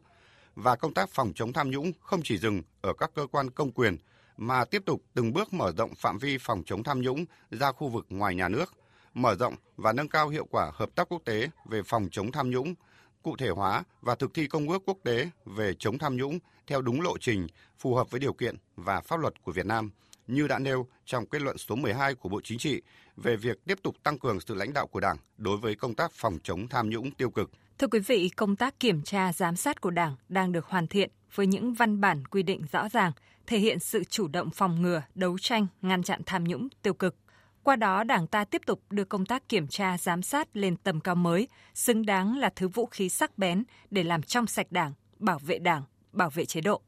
Và 0.55 0.75
công 0.75 0.93
tác 0.93 1.09
phòng 1.09 1.31
chống 1.35 1.53
tham 1.53 1.71
nhũng 1.71 1.91
không 2.01 2.21
chỉ 2.23 2.37
dừng 2.37 2.61
ở 2.81 2.93
các 2.93 3.11
cơ 3.15 3.27
quan 3.31 3.49
công 3.49 3.71
quyền 3.71 3.97
mà 4.37 4.65
tiếp 4.65 4.83
tục 4.85 5.01
từng 5.13 5.33
bước 5.33 5.53
mở 5.53 5.71
rộng 5.77 5.95
phạm 5.95 6.17
vi 6.17 6.37
phòng 6.37 6.63
chống 6.65 6.83
tham 6.83 7.01
nhũng 7.01 7.25
ra 7.51 7.71
khu 7.71 7.89
vực 7.89 8.05
ngoài 8.09 8.35
nhà 8.35 8.49
nước, 8.49 8.73
mở 9.13 9.35
rộng 9.35 9.55
và 9.77 9.93
nâng 9.93 10.09
cao 10.09 10.29
hiệu 10.29 10.47
quả 10.51 10.71
hợp 10.73 10.89
tác 10.95 11.09
quốc 11.09 11.21
tế 11.25 11.49
về 11.65 11.81
phòng 11.83 12.07
chống 12.11 12.31
tham 12.31 12.49
nhũng, 12.49 12.75
cụ 13.23 13.35
thể 13.37 13.49
hóa 13.49 13.83
và 14.01 14.15
thực 14.15 14.33
thi 14.33 14.47
công 14.47 14.69
ước 14.69 14.81
quốc 14.85 14.97
tế 15.03 15.29
về 15.45 15.73
chống 15.79 15.97
tham 15.97 16.17
nhũng 16.17 16.39
theo 16.67 16.81
đúng 16.81 17.01
lộ 17.01 17.17
trình 17.17 17.47
phù 17.79 17.95
hợp 17.95 18.11
với 18.11 18.19
điều 18.19 18.33
kiện 18.33 18.55
và 18.75 19.01
pháp 19.01 19.19
luật 19.19 19.43
của 19.43 19.51
Việt 19.51 19.65
Nam 19.65 19.91
như 20.27 20.47
đã 20.47 20.59
nêu 20.59 20.87
trong 21.05 21.25
kết 21.25 21.41
luận 21.41 21.57
số 21.57 21.75
12 21.75 22.15
của 22.15 22.29
Bộ 22.29 22.41
Chính 22.43 22.57
trị 22.57 22.81
về 23.15 23.35
việc 23.35 23.65
tiếp 23.65 23.79
tục 23.83 23.95
tăng 24.03 24.19
cường 24.19 24.39
sự 24.39 24.55
lãnh 24.55 24.73
đạo 24.73 24.87
của 24.87 24.99
Đảng 24.99 25.17
đối 25.37 25.57
với 25.57 25.75
công 25.75 25.95
tác 25.95 26.11
phòng 26.11 26.37
chống 26.43 26.67
tham 26.67 26.89
nhũng 26.89 27.11
tiêu 27.11 27.29
cực. 27.29 27.51
Thưa 27.77 27.87
quý 27.87 27.99
vị, 27.99 28.29
công 28.29 28.55
tác 28.55 28.79
kiểm 28.79 29.01
tra 29.01 29.33
giám 29.33 29.55
sát 29.55 29.81
của 29.81 29.89
Đảng 29.89 30.15
đang 30.29 30.51
được 30.51 30.65
hoàn 30.65 30.87
thiện 30.87 31.09
với 31.35 31.47
những 31.47 31.73
văn 31.73 32.01
bản 32.01 32.25
quy 32.25 32.43
định 32.43 32.61
rõ 32.71 32.89
ràng, 32.89 33.11
thể 33.47 33.59
hiện 33.59 33.79
sự 33.79 34.03
chủ 34.03 34.27
động 34.27 34.49
phòng 34.49 34.81
ngừa, 34.81 35.01
đấu 35.15 35.37
tranh, 35.37 35.67
ngăn 35.81 36.03
chặn 36.03 36.21
tham 36.25 36.43
nhũng 36.43 36.67
tiêu 36.81 36.93
cực. 36.93 37.15
Qua 37.63 37.75
đó, 37.75 38.03
Đảng 38.03 38.27
ta 38.27 38.45
tiếp 38.45 38.61
tục 38.65 38.81
đưa 38.89 39.03
công 39.03 39.25
tác 39.25 39.49
kiểm 39.49 39.67
tra 39.67 39.97
giám 39.97 40.21
sát 40.21 40.47
lên 40.53 40.75
tầm 40.77 40.99
cao 40.99 41.15
mới, 41.15 41.47
xứng 41.73 42.05
đáng 42.05 42.37
là 42.37 42.49
thứ 42.55 42.67
vũ 42.67 42.85
khí 42.85 43.09
sắc 43.09 43.37
bén 43.37 43.63
để 43.91 44.03
làm 44.03 44.23
trong 44.23 44.47
sạch 44.47 44.67
Đảng, 44.71 44.93
bảo 45.19 45.39
vệ 45.39 45.59
Đảng, 45.59 45.83
bảo 46.11 46.29
vệ 46.29 46.45
chế 46.45 46.61
độ. 46.61 46.81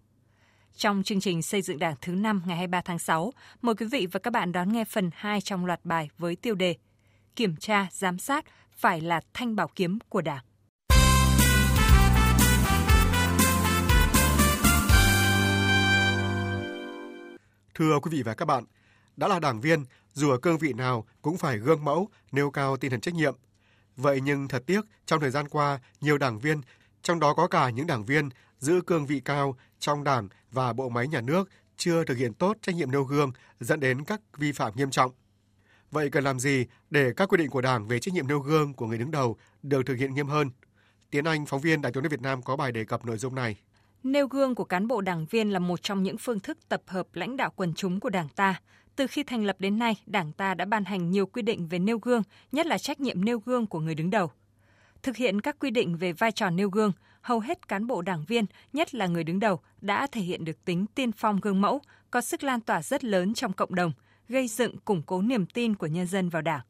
Trong 0.75 1.03
chương 1.03 1.19
trình 1.19 1.41
xây 1.41 1.61
dựng 1.61 1.79
Đảng 1.79 1.95
thứ 2.01 2.15
5 2.15 2.41
ngày 2.45 2.57
23 2.57 2.81
tháng 2.81 2.99
6, 2.99 3.33
mời 3.61 3.75
quý 3.75 3.85
vị 3.85 4.07
và 4.11 4.19
các 4.19 4.33
bạn 4.33 4.51
đón 4.51 4.73
nghe 4.73 4.85
phần 4.85 5.09
2 5.13 5.41
trong 5.41 5.65
loạt 5.65 5.79
bài 5.83 6.09
với 6.17 6.35
tiêu 6.35 6.55
đề 6.55 6.75
Kiểm 7.35 7.55
tra, 7.55 7.87
giám 7.91 8.19
sát 8.19 8.45
phải 8.75 9.01
là 9.01 9.21
thanh 9.33 9.55
bảo 9.55 9.67
kiếm 9.75 9.99
của 10.09 10.21
Đảng. 10.21 10.43
Thưa 17.73 17.99
quý 17.99 18.11
vị 18.11 18.23
và 18.23 18.33
các 18.33 18.45
bạn, 18.45 18.63
đã 19.17 19.27
là 19.27 19.39
đảng 19.39 19.61
viên, 19.61 19.83
dù 20.13 20.29
ở 20.29 20.37
cương 20.37 20.57
vị 20.57 20.73
nào 20.73 21.05
cũng 21.21 21.37
phải 21.37 21.57
gương 21.57 21.85
mẫu, 21.85 22.09
nêu 22.31 22.51
cao 22.51 22.77
tinh 22.77 22.91
thần 22.91 23.01
trách 23.01 23.13
nhiệm. 23.13 23.35
Vậy 23.95 24.19
nhưng 24.23 24.47
thật 24.47 24.63
tiếc, 24.65 24.81
trong 25.05 25.19
thời 25.19 25.29
gian 25.29 25.47
qua, 25.47 25.79
nhiều 26.01 26.17
đảng 26.17 26.39
viên, 26.39 26.61
trong 27.01 27.19
đó 27.19 27.33
có 27.33 27.47
cả 27.47 27.69
những 27.69 27.87
đảng 27.87 28.05
viên 28.05 28.29
giữ 28.59 28.81
cương 28.81 29.05
vị 29.05 29.21
cao 29.25 29.57
trong 29.79 30.03
đảng 30.03 30.27
và 30.51 30.73
bộ 30.73 30.89
máy 30.89 31.07
nhà 31.07 31.21
nước 31.21 31.49
chưa 31.77 32.03
thực 32.03 32.17
hiện 32.17 32.33
tốt 32.33 32.57
trách 32.61 32.75
nhiệm 32.75 32.91
nêu 32.91 33.03
gương 33.03 33.31
dẫn 33.59 33.79
đến 33.79 34.03
các 34.03 34.21
vi 34.37 34.51
phạm 34.51 34.73
nghiêm 34.75 34.91
trọng. 34.91 35.11
Vậy 35.91 36.09
cần 36.09 36.23
làm 36.23 36.39
gì 36.39 36.65
để 36.89 37.13
các 37.15 37.29
quy 37.29 37.37
định 37.37 37.49
của 37.49 37.61
Đảng 37.61 37.87
về 37.87 37.99
trách 37.99 38.13
nhiệm 38.13 38.27
nêu 38.27 38.39
gương 38.39 38.73
của 38.73 38.87
người 38.87 38.97
đứng 38.97 39.11
đầu 39.11 39.37
được 39.63 39.85
thực 39.85 39.95
hiện 39.95 40.13
nghiêm 40.13 40.27
hơn? 40.27 40.49
Tiến 41.11 41.25
Anh, 41.25 41.45
phóng 41.45 41.61
viên 41.61 41.81
Đài 41.81 41.91
tiếng 41.91 42.03
nói 42.03 42.09
Việt 42.09 42.21
Nam 42.21 42.41
có 42.41 42.55
bài 42.55 42.71
đề 42.71 42.85
cập 42.85 43.05
nội 43.05 43.17
dung 43.17 43.35
này. 43.35 43.55
Nêu 44.03 44.27
gương 44.27 44.55
của 44.55 44.63
cán 44.63 44.87
bộ 44.87 45.01
đảng 45.01 45.25
viên 45.25 45.49
là 45.49 45.59
một 45.59 45.81
trong 45.83 46.03
những 46.03 46.17
phương 46.17 46.39
thức 46.39 46.57
tập 46.69 46.81
hợp 46.87 47.07
lãnh 47.13 47.37
đạo 47.37 47.51
quần 47.55 47.73
chúng 47.73 47.99
của 47.99 48.09
Đảng 48.09 48.29
ta. 48.29 48.61
Từ 48.95 49.07
khi 49.07 49.23
thành 49.23 49.45
lập 49.45 49.55
đến 49.59 49.79
nay, 49.79 50.03
Đảng 50.05 50.31
ta 50.31 50.53
đã 50.53 50.65
ban 50.65 50.85
hành 50.85 51.11
nhiều 51.11 51.25
quy 51.25 51.41
định 51.41 51.67
về 51.67 51.79
nêu 51.79 51.99
gương, 51.99 52.23
nhất 52.51 52.65
là 52.65 52.77
trách 52.77 52.99
nhiệm 52.99 53.25
nêu 53.25 53.39
gương 53.45 53.67
của 53.67 53.79
người 53.79 53.95
đứng 53.95 54.09
đầu. 54.09 54.31
Thực 55.03 55.17
hiện 55.17 55.41
các 55.41 55.59
quy 55.59 55.71
định 55.71 55.97
về 55.97 56.13
vai 56.13 56.31
trò 56.31 56.49
nêu 56.49 56.69
gương, 56.69 56.91
hầu 57.21 57.39
hết 57.39 57.67
cán 57.67 57.87
bộ 57.87 58.01
đảng 58.01 58.25
viên, 58.27 58.45
nhất 58.73 58.95
là 58.95 59.07
người 59.07 59.23
đứng 59.23 59.39
đầu, 59.39 59.59
đã 59.81 60.07
thể 60.07 60.21
hiện 60.21 60.45
được 60.45 60.65
tính 60.65 60.85
tiên 60.95 61.11
phong 61.11 61.39
gương 61.39 61.61
mẫu, 61.61 61.81
có 62.11 62.21
sức 62.21 62.43
lan 62.43 62.61
tỏa 62.61 62.81
rất 62.81 63.03
lớn 63.03 63.33
trong 63.33 63.53
cộng 63.53 63.75
đồng, 63.75 63.91
gây 64.27 64.47
dựng 64.47 64.77
củng 64.77 65.01
cố 65.01 65.21
niềm 65.21 65.45
tin 65.45 65.75
của 65.75 65.87
nhân 65.87 66.07
dân 66.07 66.29
vào 66.29 66.41
Đảng. 66.41 66.61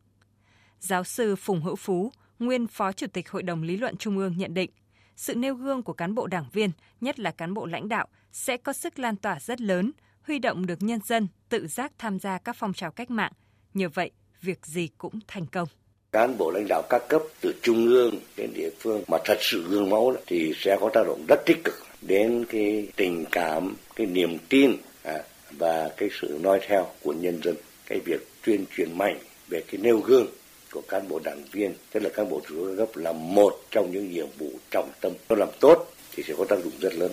Giáo 0.80 1.04
sư 1.04 1.36
Phùng 1.36 1.62
Hữu 1.62 1.76
Phú, 1.76 2.12
nguyên 2.40 2.68
Phó 2.68 2.92
Chủ 2.92 3.08
tịch 3.08 3.30
Hội 3.30 3.44
đồng 3.44 3.64
Lý 3.64 3.78
luận 3.78 3.98
Trung 3.98 4.18
ương 4.18 4.38
nhận 4.38 4.54
định, 4.54 4.72
sự 5.16 5.36
nêu 5.36 5.56
gương 5.56 5.84
của 5.84 5.94
cán 5.94 6.16
bộ 6.16 6.28
đảng 6.28 6.50
viên, 6.54 6.72
nhất 7.02 7.20
là 7.20 7.32
cán 7.32 7.54
bộ 7.54 7.66
lãnh 7.66 7.90
đạo, 7.90 8.08
sẽ 8.32 8.58
có 8.58 8.74
sức 8.74 9.00
lan 9.00 9.16
tỏa 9.16 9.40
rất 9.40 9.62
lớn, 9.62 9.92
huy 10.28 10.40
động 10.40 10.66
được 10.66 10.82
nhân 10.82 11.00
dân 11.06 11.28
tự 11.50 11.68
giác 11.68 11.92
tham 11.98 12.20
gia 12.20 12.38
các 12.38 12.56
phong 12.60 12.74
trào 12.74 12.92
cách 12.92 13.12
mạng. 13.12 13.32
Nhờ 13.74 13.90
vậy, 13.90 14.12
việc 14.42 14.66
gì 14.66 14.88
cũng 14.98 15.20
thành 15.28 15.46
công 15.46 15.68
cán 16.12 16.38
bộ 16.38 16.52
lãnh 16.52 16.66
đạo 16.70 16.82
các 16.90 17.02
cấp 17.10 17.22
từ 17.42 17.54
trung 17.62 17.88
ương 17.88 18.16
đến 18.38 18.52
địa 18.54 18.70
phương 18.80 19.04
mà 19.08 19.18
thật 19.26 19.38
sự 19.42 19.68
gương 19.70 19.90
mẫu 19.90 20.16
thì 20.28 20.54
sẽ 20.58 20.78
có 20.82 20.90
tác 20.94 21.04
động 21.08 21.26
rất 21.28 21.46
tích 21.46 21.64
cực 21.64 21.76
đến 22.02 22.46
cái 22.50 22.88
tình 22.96 23.26
cảm, 23.32 23.76
cái 23.96 24.08
niềm 24.08 24.38
tin 24.50 24.76
à, 25.04 25.24
và 25.52 25.90
cái 25.98 26.10
sự 26.22 26.40
noi 26.42 26.60
theo 26.68 26.88
của 27.04 27.14
nhân 27.14 27.42
dân. 27.44 27.56
Cái 27.86 28.00
việc 28.06 28.28
tuyên 28.46 28.66
truyền 28.76 28.98
mạnh 28.98 29.18
về 29.48 29.64
cái 29.72 29.82
nêu 29.82 30.00
gương 30.00 30.28
của 30.72 30.82
cán 30.88 31.08
bộ 31.10 31.20
đảng 31.24 31.44
viên, 31.52 31.74
tức 31.92 32.00
là 32.04 32.10
cán 32.14 32.30
bộ 32.30 32.42
chủ 32.48 32.56
chốt 32.56 32.76
cấp 32.78 32.98
là 32.98 33.12
một 33.12 33.54
trong 33.72 33.92
những 33.92 34.12
nhiệm 34.12 34.28
vụ 34.38 34.52
trọng 34.72 34.90
tâm. 35.02 35.12
Nó 35.30 35.36
làm 35.36 35.50
tốt 35.60 35.88
thì 36.12 36.24
sẽ 36.24 36.34
có 36.38 36.46
tác 36.50 36.60
dụng 36.64 36.74
rất 36.82 36.94
lớn. 36.94 37.12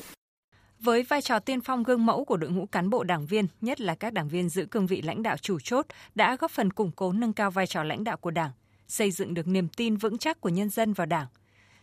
Với 0.81 1.03
vai 1.03 1.23
trò 1.23 1.39
tiên 1.39 1.61
phong 1.61 1.83
gương 1.83 2.07
mẫu 2.07 2.25
của 2.25 2.37
đội 2.37 2.51
ngũ 2.51 2.67
cán 2.67 2.91
bộ 2.91 3.05
đảng 3.05 3.27
viên, 3.27 3.47
nhất 3.61 3.81
là 3.81 3.95
các 3.95 4.13
đảng 4.13 4.29
viên 4.29 4.49
giữ 4.49 4.67
cương 4.67 4.87
vị 4.87 5.03
lãnh 5.03 5.23
đạo 5.23 5.37
chủ 5.37 5.59
chốt, 5.61 5.87
đã 6.15 6.37
góp 6.41 6.51
phần 6.51 6.73
củng 6.73 6.91
cố 6.97 7.13
nâng 7.13 7.33
cao 7.33 7.51
vai 7.51 7.67
trò 7.67 7.83
lãnh 7.83 8.05
đạo 8.05 8.17
của 8.17 8.31
Đảng, 8.31 8.51
xây 8.89 9.11
dựng 9.11 9.35
được 9.35 9.49
niềm 9.49 9.69
tin 9.69 9.97
vững 9.97 10.19
chắc 10.19 10.41
của 10.41 10.49
nhân 10.49 10.71
dân 10.71 10.93
vào 10.93 11.07
Đảng. 11.07 11.27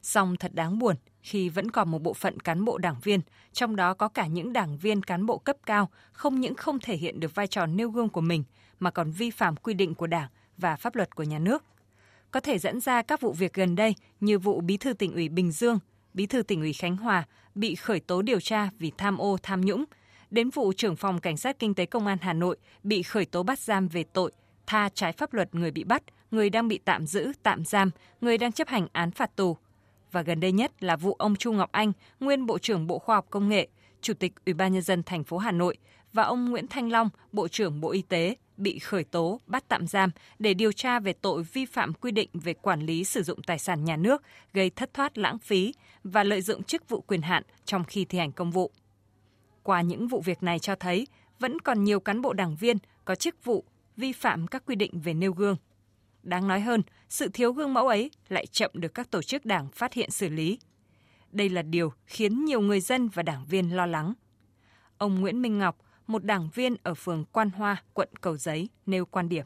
Song 0.01 0.35
thật 0.39 0.51
đáng 0.53 0.79
buồn 0.79 0.95
khi 1.21 1.49
vẫn 1.49 1.71
còn 1.71 1.91
một 1.91 2.01
bộ 2.01 2.13
phận 2.13 2.39
cán 2.39 2.65
bộ 2.65 2.77
đảng 2.77 2.95
viên, 3.03 3.21
trong 3.53 3.75
đó 3.75 3.93
có 3.93 4.07
cả 4.07 4.27
những 4.27 4.53
đảng 4.53 4.77
viên 4.77 5.01
cán 5.01 5.25
bộ 5.25 5.37
cấp 5.37 5.57
cao, 5.65 5.89
không 6.13 6.41
những 6.41 6.55
không 6.55 6.79
thể 6.79 6.97
hiện 6.97 7.19
được 7.19 7.35
vai 7.35 7.47
trò 7.47 7.65
nêu 7.65 7.89
gương 7.89 8.09
của 8.09 8.21
mình, 8.21 8.43
mà 8.79 8.91
còn 8.91 9.11
vi 9.11 9.31
phạm 9.31 9.55
quy 9.55 9.73
định 9.73 9.95
của 9.95 10.07
Đảng 10.07 10.29
và 10.57 10.75
pháp 10.75 10.95
luật 10.95 11.15
của 11.15 11.23
nhà 11.23 11.39
nước. 11.39 11.63
Có 12.31 12.39
thể 12.39 12.59
dẫn 12.59 12.79
ra 12.79 13.01
các 13.01 13.21
vụ 13.21 13.33
việc 13.33 13.53
gần 13.53 13.75
đây 13.75 13.95
như 14.19 14.39
vụ 14.39 14.61
Bí 14.61 14.77
thư 14.77 14.93
tỉnh 14.93 15.13
ủy 15.13 15.29
Bình 15.29 15.51
Dương, 15.51 15.79
Bí 16.13 16.25
thư 16.25 16.41
tỉnh 16.43 16.61
ủy 16.61 16.73
Khánh 16.73 16.97
Hòa 16.97 17.27
bị 17.55 17.75
khởi 17.75 17.99
tố 17.99 18.21
điều 18.21 18.39
tra 18.39 18.69
vì 18.79 18.91
tham 18.97 19.17
ô 19.17 19.37
tham 19.43 19.61
nhũng, 19.61 19.85
đến 20.31 20.49
vụ 20.49 20.73
trưởng 20.73 20.95
phòng 20.95 21.19
cảnh 21.19 21.37
sát 21.37 21.59
kinh 21.59 21.73
tế 21.73 21.85
công 21.85 22.07
an 22.07 22.17
Hà 22.21 22.33
Nội 22.33 22.57
bị 22.83 23.03
khởi 23.03 23.25
tố 23.25 23.43
bắt 23.43 23.59
giam 23.59 23.87
về 23.87 24.03
tội 24.03 24.31
tha 24.67 24.89
trái 24.93 25.11
pháp 25.11 25.33
luật 25.33 25.55
người 25.55 25.71
bị 25.71 25.83
bắt, 25.83 26.03
người 26.33 26.49
đang 26.49 26.67
bị 26.67 26.79
tạm 26.85 27.07
giữ, 27.07 27.31
tạm 27.43 27.65
giam, 27.65 27.91
người 28.21 28.37
đang 28.37 28.51
chấp 28.51 28.67
hành 28.67 28.87
án 28.93 29.11
phạt 29.11 29.35
tù. 29.35 29.57
Và 30.11 30.21
gần 30.21 30.39
đây 30.39 30.51
nhất 30.51 30.83
là 30.83 30.95
vụ 30.95 31.13
ông 31.13 31.35
Chu 31.35 31.51
Ngọc 31.51 31.71
Anh, 31.71 31.91
nguyên 32.19 32.45
Bộ 32.45 32.59
trưởng 32.59 32.87
Bộ 32.87 32.99
Khoa 32.99 33.15
học 33.15 33.27
Công 33.29 33.49
nghệ, 33.49 33.67
Chủ 34.01 34.13
tịch 34.13 34.33
Ủy 34.45 34.53
ban 34.53 34.73
nhân 34.73 34.81
dân 34.81 35.03
thành 35.03 35.23
phố 35.23 35.37
Hà 35.37 35.51
Nội 35.51 35.77
và 36.13 36.23
ông 36.23 36.51
Nguyễn 36.51 36.67
Thanh 36.67 36.91
Long, 36.91 37.09
Bộ 37.31 37.47
trưởng 37.47 37.81
Bộ 37.81 37.91
Y 37.91 38.01
tế 38.01 38.35
bị 38.57 38.79
khởi 38.79 39.03
tố, 39.03 39.39
bắt 39.47 39.63
tạm 39.67 39.87
giam 39.87 40.11
để 40.39 40.53
điều 40.53 40.71
tra 40.71 40.99
về 40.99 41.13
tội 41.13 41.43
vi 41.43 41.65
phạm 41.65 41.93
quy 41.93 42.11
định 42.11 42.29
về 42.33 42.53
quản 42.53 42.85
lý 42.85 43.03
sử 43.03 43.23
dụng 43.23 43.41
tài 43.41 43.59
sản 43.59 43.83
nhà 43.83 43.97
nước, 43.97 44.21
gây 44.53 44.69
thất 44.69 44.93
thoát 44.93 45.17
lãng 45.17 45.39
phí 45.39 45.73
và 46.03 46.23
lợi 46.23 46.41
dụng 46.41 46.63
chức 46.63 46.89
vụ 46.89 47.01
quyền 47.01 47.21
hạn 47.21 47.43
trong 47.65 47.83
khi 47.83 48.05
thi 48.05 48.17
hành 48.17 48.31
công 48.31 48.51
vụ. 48.51 48.71
Qua 49.63 49.81
những 49.81 50.07
vụ 50.07 50.21
việc 50.21 50.43
này 50.43 50.59
cho 50.59 50.75
thấy, 50.75 51.07
vẫn 51.39 51.59
còn 51.59 51.83
nhiều 51.83 51.99
cán 51.99 52.21
bộ 52.21 52.33
đảng 52.33 52.55
viên 52.55 52.77
có 53.05 53.15
chức 53.15 53.43
vụ 53.43 53.63
vi 53.97 54.11
phạm 54.11 54.47
các 54.47 54.63
quy 54.65 54.75
định 54.75 54.99
về 54.99 55.13
nêu 55.13 55.31
gương. 55.31 55.55
Đáng 56.23 56.47
nói 56.47 56.59
hơn, 56.59 56.81
sự 57.09 57.29
thiếu 57.33 57.53
gương 57.53 57.73
mẫu 57.73 57.87
ấy 57.87 58.11
lại 58.29 58.45
chậm 58.51 58.71
được 58.73 58.93
các 58.93 59.11
tổ 59.11 59.21
chức 59.21 59.45
đảng 59.45 59.67
phát 59.73 59.93
hiện 59.93 60.09
xử 60.09 60.29
lý. 60.29 60.59
Đây 61.31 61.49
là 61.49 61.61
điều 61.61 61.89
khiến 62.05 62.45
nhiều 62.45 62.61
người 62.61 62.79
dân 62.79 63.09
và 63.13 63.23
đảng 63.23 63.45
viên 63.49 63.75
lo 63.75 63.85
lắng. 63.85 64.13
Ông 64.97 65.21
Nguyễn 65.21 65.41
Minh 65.41 65.57
Ngọc, 65.57 65.75
một 66.07 66.23
đảng 66.23 66.49
viên 66.55 66.75
ở 66.83 66.93
phường 66.93 67.25
Quan 67.33 67.49
Hoa, 67.49 67.83
quận 67.93 68.09
Cầu 68.21 68.37
Giấy, 68.37 68.69
nêu 68.85 69.05
quan 69.05 69.29
điểm. 69.29 69.45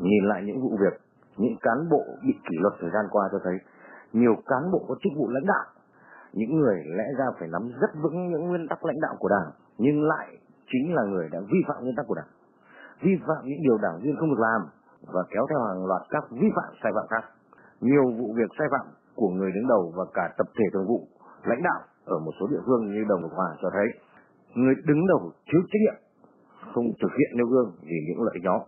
Nhìn 0.00 0.24
lại 0.24 0.42
những 0.46 0.60
vụ 0.62 0.76
việc, 0.80 1.00
những 1.36 1.56
cán 1.60 1.88
bộ 1.90 2.04
bị 2.22 2.32
kỷ 2.32 2.56
luật 2.60 2.74
thời 2.80 2.90
gian 2.90 3.04
qua 3.10 3.28
cho 3.32 3.38
thấy 3.44 3.54
nhiều 4.12 4.34
cán 4.46 4.70
bộ 4.72 4.84
có 4.88 4.94
chức 5.02 5.12
vụ 5.16 5.28
lãnh 5.28 5.46
đạo, 5.46 5.66
những 6.32 6.58
người 6.58 6.76
lẽ 6.96 7.04
ra 7.18 7.24
phải 7.38 7.48
nắm 7.48 7.72
rất 7.80 7.90
vững 8.02 8.30
những 8.30 8.48
nguyên 8.48 8.68
tắc 8.68 8.84
lãnh 8.84 9.00
đạo 9.00 9.16
của 9.18 9.28
đảng, 9.28 9.50
nhưng 9.78 10.02
lại 10.02 10.28
chính 10.72 10.94
là 10.94 11.02
người 11.02 11.28
đã 11.32 11.40
vi 11.40 11.58
phạm 11.68 11.82
nguyên 11.82 11.96
tắc 11.96 12.06
của 12.08 12.14
đảng, 12.14 12.30
vi 13.02 13.12
phạm 13.26 13.48
những 13.48 13.62
điều 13.62 13.78
đảng 13.78 14.00
viên 14.02 14.16
không 14.16 14.30
được 14.30 14.40
làm 14.40 14.60
và 15.12 15.22
kéo 15.30 15.46
theo 15.50 15.60
hàng 15.68 15.86
loạt 15.86 16.02
các 16.10 16.24
vi 16.30 16.48
phạm 16.56 16.74
sai 16.82 16.92
phạm 16.94 17.06
khác. 17.10 17.24
Nhiều 17.80 18.04
vụ 18.18 18.34
việc 18.36 18.50
sai 18.58 18.68
phạm 18.70 18.86
của 19.14 19.28
người 19.28 19.50
đứng 19.54 19.68
đầu 19.68 19.92
và 19.96 20.04
cả 20.14 20.34
tập 20.38 20.46
thể 20.56 20.64
thường 20.72 20.86
vụ, 20.88 21.08
lãnh 21.44 21.62
đạo 21.62 21.80
ở 22.04 22.18
một 22.18 22.32
số 22.40 22.46
địa 22.46 22.62
phương 22.66 22.92
như 22.92 23.04
Đồng 23.08 23.28
Hòa 23.30 23.56
cho 23.62 23.70
thấy 23.72 23.86
người 24.54 24.74
đứng 24.84 25.06
đầu 25.06 25.32
thiếu 25.52 25.60
trách 25.70 25.80
nhiệm 25.84 26.00
không 26.74 26.84
thực 27.02 27.12
hiện 27.18 27.30
nêu 27.36 27.46
gương 27.46 27.72
vì 27.82 27.96
những 28.08 28.22
lợi 28.22 28.38
nhóm 28.42 28.60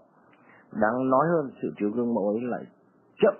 đáng 0.73 1.11
nói 1.11 1.27
hơn 1.33 1.51
sự 1.63 1.73
thiếu 1.79 1.91
gương 1.91 2.15
mẫu 2.15 2.29
ấy 2.29 2.41
lại 2.41 2.65
chậm 3.23 3.35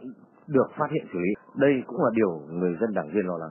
được 0.47 0.67
phát 0.79 0.87
hiện 0.91 1.07
xử 1.13 1.19
lý. 1.19 1.33
Đây 1.55 1.73
cũng 1.87 2.05
là 2.05 2.11
điều 2.15 2.31
người 2.51 2.77
dân 2.81 2.95
đảng 2.95 3.11
viên 3.15 3.27
lo 3.27 3.37
lắng. 3.39 3.51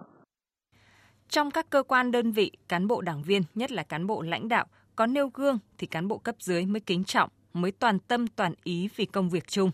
Trong 1.27 1.51
các 1.51 1.69
cơ 1.69 1.83
quan 1.83 2.11
đơn 2.11 2.31
vị 2.31 2.51
cán 2.69 2.87
bộ 2.87 3.01
đảng 3.01 3.21
viên 3.21 3.41
nhất 3.55 3.71
là 3.71 3.83
cán 3.83 4.07
bộ 4.07 4.21
lãnh 4.21 4.47
đạo 4.47 4.65
có 4.95 5.05
nêu 5.05 5.29
gương 5.33 5.59
thì 5.77 5.87
cán 5.87 6.07
bộ 6.07 6.17
cấp 6.17 6.35
dưới 6.39 6.65
mới 6.65 6.79
kính 6.79 7.03
trọng 7.03 7.29
mới 7.55 7.71
toàn 7.71 7.99
tâm 7.99 8.27
toàn 8.27 8.53
ý 8.63 8.89
vì 8.95 9.05
công 9.05 9.29
việc 9.29 9.47
chung 9.47 9.71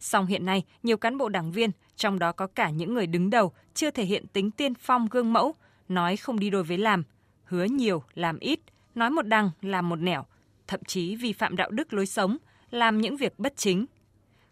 Song 0.00 0.26
hiện 0.26 0.44
nay, 0.44 0.62
nhiều 0.82 0.96
cán 0.96 1.18
bộ 1.18 1.28
đảng 1.28 1.52
viên, 1.52 1.70
trong 1.96 2.18
đó 2.18 2.32
có 2.32 2.46
cả 2.46 2.70
những 2.70 2.94
người 2.94 3.06
đứng 3.06 3.30
đầu, 3.30 3.52
chưa 3.74 3.90
thể 3.90 4.04
hiện 4.04 4.26
tính 4.26 4.50
tiên 4.50 4.74
phong 4.74 5.06
gương 5.10 5.32
mẫu, 5.32 5.54
nói 5.88 6.16
không 6.16 6.38
đi 6.40 6.50
đôi 6.50 6.62
với 6.62 6.78
làm, 6.78 7.02
hứa 7.44 7.64
nhiều, 7.64 8.02
làm 8.14 8.38
ít, 8.38 8.60
nói 8.94 9.10
một 9.10 9.22
đằng, 9.22 9.50
làm 9.62 9.88
một 9.88 9.96
nẻo, 9.96 10.24
thậm 10.66 10.84
chí 10.84 11.16
vi 11.16 11.32
phạm 11.32 11.56
đạo 11.56 11.70
đức 11.70 11.92
lối 11.92 12.06
sống, 12.06 12.36
làm 12.70 13.00
những 13.00 13.16
việc 13.16 13.38
bất 13.38 13.56
chính. 13.56 13.86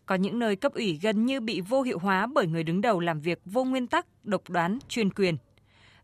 Có 0.07 0.14
những 0.14 0.38
nơi 0.38 0.57
cấp 0.57 0.73
ủy 0.75 0.99
gần 1.02 1.26
như 1.26 1.41
bị 1.41 1.61
vô 1.61 1.83
hiệu 1.83 1.99
hóa 1.99 2.26
bởi 2.26 2.47
người 2.47 2.62
đứng 2.62 2.81
đầu 2.81 3.00
làm 3.00 3.21
việc 3.21 3.41
vô 3.45 3.64
nguyên 3.64 3.87
tắc, 3.87 4.07
độc 4.25 4.50
đoán, 4.50 4.79
chuyên 4.88 5.11
quyền. 5.11 5.37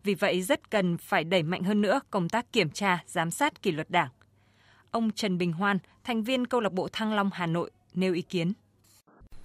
Vì 0.04 0.14
vậy 0.14 0.42
rất 0.42 0.70
cần 0.70 0.98
phải 0.98 1.24
đẩy 1.24 1.42
mạnh 1.42 1.62
hơn 1.62 1.80
nữa 1.80 2.00
công 2.10 2.28
tác 2.28 2.52
kiểm 2.52 2.70
tra, 2.70 3.04
giám 3.06 3.30
sát 3.30 3.62
kỷ 3.62 3.70
luật 3.70 3.90
đảng. 3.90 4.08
Ông 4.90 5.10
Trần 5.10 5.38
Bình 5.38 5.52
Hoan, 5.52 5.78
thành 6.04 6.22
viên 6.22 6.46
câu 6.46 6.60
lạc 6.60 6.72
bộ 6.72 6.88
Thăng 6.92 7.14
Long 7.14 7.30
Hà 7.32 7.46
Nội, 7.46 7.70
nêu 7.94 8.14
ý 8.14 8.22
kiến. 8.22 8.52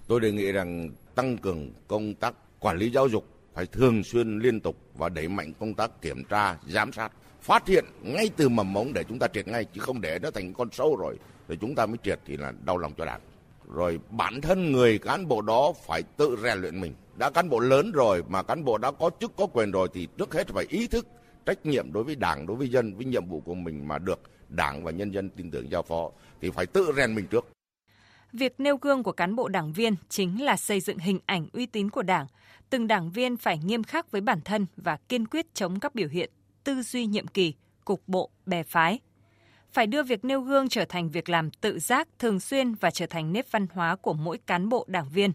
Tôi 0.06 0.20
đề 0.20 0.32
nghị 0.32 0.52
rằng 0.52 0.90
tăng 1.14 1.38
cường 1.38 1.70
công 1.88 2.14
tác 2.14 2.34
quản 2.60 2.76
lý 2.76 2.90
giáo 2.90 3.08
dục 3.08 3.26
phải 3.54 3.66
thường 3.66 4.04
xuyên 4.04 4.38
liên 4.38 4.60
tục 4.60 4.76
và 4.94 5.08
đẩy 5.08 5.28
mạnh 5.28 5.52
công 5.60 5.74
tác 5.74 6.02
kiểm 6.02 6.24
tra, 6.24 6.56
giám 6.66 6.92
sát 6.92 7.12
phát 7.44 7.66
hiện 7.66 7.84
ngay 8.02 8.30
từ 8.36 8.48
mầm 8.48 8.72
mống 8.72 8.92
để 8.92 9.04
chúng 9.08 9.18
ta 9.18 9.28
triệt 9.28 9.48
ngay 9.48 9.64
chứ 9.64 9.80
không 9.80 10.00
để 10.00 10.18
nó 10.22 10.30
thành 10.30 10.52
con 10.52 10.68
sâu 10.72 10.96
rồi 10.96 11.16
rồi 11.48 11.58
chúng 11.60 11.74
ta 11.74 11.86
mới 11.86 11.98
triệt 12.04 12.20
thì 12.26 12.36
là 12.36 12.52
đau 12.64 12.78
lòng 12.78 12.92
cho 12.98 13.04
đảng 13.04 13.20
rồi 13.72 14.00
bản 14.10 14.40
thân 14.40 14.72
người 14.72 14.98
cán 14.98 15.28
bộ 15.28 15.42
đó 15.42 15.72
phải 15.86 16.02
tự 16.16 16.36
rèn 16.42 16.58
luyện 16.58 16.80
mình 16.80 16.94
đã 17.18 17.30
cán 17.30 17.48
bộ 17.48 17.58
lớn 17.58 17.92
rồi 17.92 18.22
mà 18.28 18.42
cán 18.42 18.64
bộ 18.64 18.78
đã 18.78 18.90
có 18.90 19.10
chức 19.20 19.36
có 19.36 19.46
quyền 19.46 19.70
rồi 19.70 19.88
thì 19.94 20.08
trước 20.18 20.34
hết 20.34 20.48
phải 20.48 20.64
ý 20.68 20.86
thức 20.86 21.06
trách 21.46 21.66
nhiệm 21.66 21.92
đối 21.92 22.04
với 22.04 22.16
đảng 22.16 22.46
đối 22.46 22.56
với 22.56 22.68
dân 22.68 22.94
với 22.94 23.04
nhiệm 23.04 23.26
vụ 23.26 23.40
của 23.40 23.54
mình 23.54 23.88
mà 23.88 23.98
được 23.98 24.20
đảng 24.56 24.84
và 24.84 24.90
nhân 24.90 25.10
dân 25.10 25.30
tin 25.30 25.50
tưởng 25.50 25.70
giao 25.70 25.82
phó 25.82 26.10
thì 26.40 26.50
phải 26.50 26.66
tự 26.66 26.92
rèn 26.96 27.14
mình 27.14 27.26
trước 27.26 27.54
Việc 28.32 28.60
nêu 28.60 28.76
gương 28.76 29.02
của 29.02 29.12
cán 29.12 29.36
bộ 29.36 29.48
đảng 29.48 29.72
viên 29.72 29.94
chính 30.08 30.44
là 30.44 30.56
xây 30.56 30.80
dựng 30.80 30.98
hình 30.98 31.18
ảnh 31.26 31.46
uy 31.52 31.66
tín 31.66 31.90
của 31.90 32.02
Đảng. 32.02 32.26
Từng 32.70 32.86
đảng 32.86 33.10
viên 33.10 33.36
phải 33.36 33.58
nghiêm 33.58 33.82
khắc 33.82 34.10
với 34.10 34.20
bản 34.20 34.40
thân 34.40 34.66
và 34.76 34.96
kiên 35.08 35.26
quyết 35.26 35.54
chống 35.54 35.80
các 35.80 35.94
biểu 35.94 36.08
hiện 36.08 36.30
tư 36.64 36.82
duy 36.82 37.06
nhiệm 37.06 37.26
kỳ, 37.26 37.54
cục 37.84 38.02
bộ, 38.06 38.30
bè 38.46 38.62
phái. 38.62 39.00
Phải 39.72 39.86
đưa 39.86 40.02
việc 40.02 40.24
nêu 40.24 40.40
gương 40.40 40.68
trở 40.68 40.84
thành 40.84 41.10
việc 41.10 41.28
làm 41.28 41.50
tự 41.50 41.78
giác, 41.78 42.08
thường 42.18 42.40
xuyên 42.40 42.74
và 42.74 42.90
trở 42.90 43.06
thành 43.06 43.32
nếp 43.32 43.50
văn 43.50 43.66
hóa 43.72 43.96
của 43.96 44.12
mỗi 44.12 44.38
cán 44.38 44.68
bộ 44.68 44.84
đảng 44.88 45.08
viên. 45.08 45.32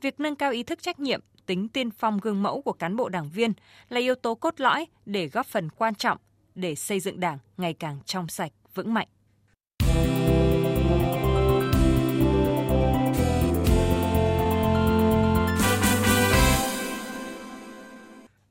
Việc 0.00 0.20
nâng 0.20 0.36
cao 0.36 0.50
ý 0.50 0.62
thức 0.62 0.82
trách 0.82 1.00
nhiệm, 1.00 1.20
tính 1.46 1.68
tiên 1.68 1.90
phong 1.90 2.18
gương 2.18 2.42
mẫu 2.42 2.62
của 2.62 2.72
cán 2.72 2.96
bộ 2.96 3.08
đảng 3.08 3.30
viên 3.30 3.52
là 3.88 4.00
yếu 4.00 4.14
tố 4.14 4.34
cốt 4.34 4.60
lõi 4.60 4.86
để 5.06 5.28
góp 5.28 5.46
phần 5.46 5.68
quan 5.70 5.94
trọng 5.94 6.18
để 6.54 6.74
xây 6.74 7.00
dựng 7.00 7.20
đảng 7.20 7.38
ngày 7.56 7.74
càng 7.74 7.98
trong 8.06 8.28
sạch, 8.28 8.52
vững 8.74 8.94
mạnh. 8.94 9.08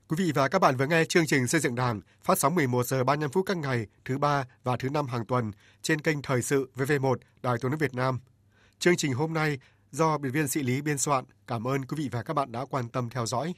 Quý 0.09 0.15
vị 0.17 0.31
và 0.35 0.47
các 0.47 0.59
bạn 0.59 0.77
vừa 0.77 0.85
nghe 0.85 1.05
chương 1.05 1.25
trình 1.25 1.47
xây 1.47 1.61
dựng 1.61 1.75
Đảng 1.75 2.01
phát 2.23 2.39
sóng 2.39 2.55
11 2.55 2.85
giờ 2.85 3.03
35 3.03 3.31
phút 3.31 3.45
các 3.45 3.57
ngày 3.57 3.87
thứ 4.05 4.17
ba 4.17 4.45
và 4.63 4.77
thứ 4.77 4.89
năm 4.89 5.07
hàng 5.07 5.25
tuần 5.25 5.51
trên 5.81 6.01
kênh 6.01 6.21
Thời 6.21 6.41
sự 6.41 6.69
VV1 6.75 7.15
Đài 7.41 7.57
Tiếng 7.61 7.71
nói 7.71 7.77
Việt 7.77 7.93
Nam. 7.93 8.19
Chương 8.79 8.95
trình 8.95 9.13
hôm 9.13 9.33
nay 9.33 9.57
do 9.91 10.17
biên 10.17 10.31
viên 10.31 10.47
sĩ 10.47 10.63
Lý 10.63 10.81
biên 10.81 10.97
soạn. 10.97 11.25
Cảm 11.47 11.67
ơn 11.67 11.85
quý 11.85 11.95
vị 11.97 12.09
và 12.11 12.23
các 12.23 12.33
bạn 12.33 12.51
đã 12.51 12.65
quan 12.69 12.89
tâm 12.89 13.09
theo 13.09 13.25
dõi. 13.25 13.53